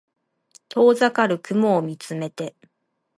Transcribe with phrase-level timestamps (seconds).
[0.69, 2.55] 遠ざかる雲を見つめて